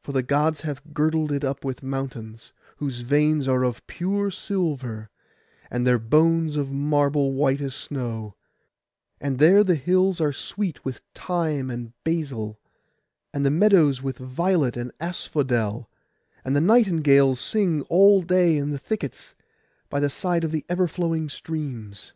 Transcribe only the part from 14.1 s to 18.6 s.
violet and asphodel, and the nightingales sing all day